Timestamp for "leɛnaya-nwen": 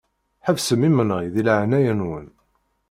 1.47-2.27